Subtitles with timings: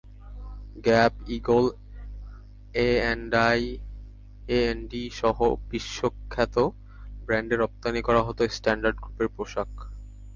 [0.77, 1.65] Gap, Eagle,
[4.47, 5.37] এঅ্যান্ডইসহ
[5.69, 6.55] বিশ্বখ্যাত
[7.25, 9.71] ব্র্যান্ডে রপ্তানি করা হতো স্ট্যান্ডার্ড গ্রুপের পোশাক।